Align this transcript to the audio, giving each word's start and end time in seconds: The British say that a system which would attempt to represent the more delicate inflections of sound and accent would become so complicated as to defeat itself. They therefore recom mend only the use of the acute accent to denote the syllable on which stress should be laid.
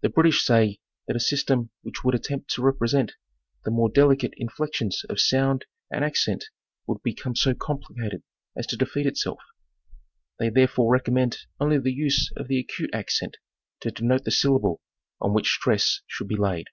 The 0.00 0.08
British 0.08 0.46
say 0.46 0.80
that 1.06 1.14
a 1.16 1.20
system 1.20 1.68
which 1.82 2.02
would 2.02 2.14
attempt 2.14 2.48
to 2.52 2.62
represent 2.62 3.16
the 3.66 3.70
more 3.70 3.90
delicate 3.90 4.32
inflections 4.38 5.04
of 5.10 5.20
sound 5.20 5.66
and 5.90 6.02
accent 6.02 6.46
would 6.86 7.02
become 7.02 7.36
so 7.36 7.52
complicated 7.52 8.22
as 8.56 8.66
to 8.68 8.78
defeat 8.78 9.04
itself. 9.04 9.40
They 10.38 10.48
therefore 10.48 10.98
recom 10.98 11.12
mend 11.12 11.36
only 11.60 11.76
the 11.78 11.92
use 11.92 12.32
of 12.34 12.48
the 12.48 12.58
acute 12.58 12.94
accent 12.94 13.36
to 13.80 13.90
denote 13.90 14.24
the 14.24 14.30
syllable 14.30 14.80
on 15.20 15.34
which 15.34 15.50
stress 15.50 16.00
should 16.06 16.28
be 16.28 16.36
laid. 16.38 16.68